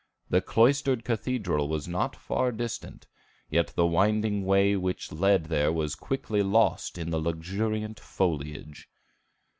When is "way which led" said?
4.45-5.45